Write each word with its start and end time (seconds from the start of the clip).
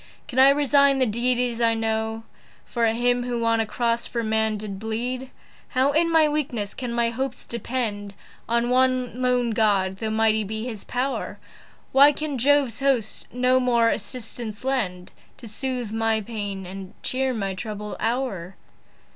Can 0.27 0.39
I 0.39 0.49
resign 0.49 0.97
the 0.97 1.05
deities 1.05 1.61
I 1.61 1.75
know 1.75 2.23
For 2.65 2.87
him 2.87 3.21
who 3.21 3.45
on 3.45 3.59
a 3.59 3.67
cross 3.67 4.07
for 4.07 4.23
man 4.23 4.57
did 4.57 4.79
bleed? 4.79 5.29
How 5.67 5.91
in 5.91 6.11
my 6.11 6.27
weakness 6.27 6.73
can 6.73 6.91
my 6.91 7.11
hopes 7.11 7.45
depend 7.45 8.15
On 8.49 8.71
one 8.71 9.21
lone 9.21 9.51
God, 9.51 9.97
though 9.97 10.09
mighty 10.09 10.43
be 10.43 10.65
his 10.65 10.83
pow'r? 10.83 11.37
Why 11.91 12.13
can 12.13 12.39
Jove's 12.39 12.79
host 12.79 13.31
no 13.31 13.59
more 13.59 13.89
assistance 13.89 14.63
lend, 14.63 15.11
To 15.37 15.47
soothe 15.47 15.91
my 15.91 16.19
pains, 16.19 16.65
and 16.65 16.95
cheer 17.03 17.31
my 17.31 17.53
troubled 17.53 17.95
hour? 17.99 18.55